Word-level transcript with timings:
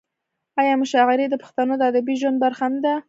آیا 0.61 0.73
مشاعرې 0.81 1.25
د 1.29 1.35
پښتنو 1.43 1.73
د 1.77 1.81
ادبي 1.91 2.15
ژوند 2.21 2.37
برخه 2.43 2.65
نه 2.73 2.79
ده؟ 2.85 2.93